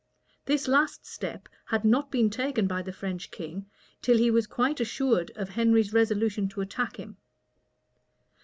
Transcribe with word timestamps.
This 0.45 0.67
last 0.67 1.05
step 1.05 1.47
had 1.65 1.85
not 1.85 2.09
been 2.09 2.31
taken 2.31 2.65
by 2.65 2.81
the 2.81 2.91
French 2.91 3.29
king, 3.29 3.67
till 4.01 4.17
he 4.17 4.31
was 4.31 4.47
quite 4.47 4.79
assured 4.79 5.29
of 5.35 5.49
Henry's 5.49 5.93
resolution 5.93 6.49
to 6.49 6.61
attack 6.61 6.95
him. 6.97 7.17